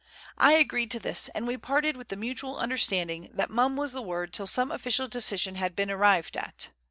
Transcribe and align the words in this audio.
I 0.39 0.53
agreed 0.53 0.89
to 0.89 0.99
this, 0.99 1.29
and 1.35 1.45
we 1.45 1.57
parted 1.57 1.95
with 1.95 2.07
the 2.07 2.15
mutual 2.15 2.57
understanding 2.57 3.29
that 3.35 3.51
mum 3.51 3.75
was 3.75 3.91
the 3.91 4.01
word 4.01 4.33
till 4.33 4.47
some 4.47 4.71
official 4.71 5.07
decision 5.07 5.53
had 5.57 5.75
been 5.75 5.91
arrived 5.91 6.35
at. 6.35 6.69